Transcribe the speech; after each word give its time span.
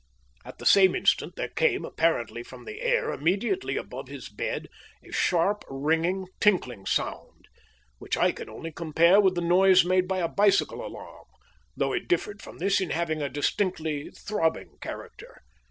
At 0.43 0.57
the 0.57 0.65
same 0.65 0.95
instant 0.95 1.35
there 1.35 1.49
came, 1.49 1.85
apparently 1.85 2.41
from 2.41 2.65
the 2.65 2.81
air 2.81 3.11
immediately 3.13 3.77
above 3.77 4.07
his 4.07 4.29
bed, 4.29 4.67
a 5.03 5.11
sharp, 5.11 5.63
ringing, 5.69 6.25
tinkling 6.39 6.87
sound, 6.87 7.47
which 7.99 8.17
I 8.17 8.31
can 8.31 8.49
only 8.49 8.71
compare 8.71 9.21
with 9.21 9.35
the 9.35 9.41
noise 9.41 9.85
made 9.85 10.07
by 10.07 10.17
a 10.17 10.27
bicycle 10.27 10.83
alarm, 10.83 11.25
though 11.77 11.93
it 11.93 12.07
differed 12.07 12.41
from 12.41 12.57
this 12.57 12.81
in 12.81 12.89
having 12.89 13.21
a 13.21 13.29
distinctly 13.29 14.09
throbbing 14.09 14.79
character. 14.81 15.43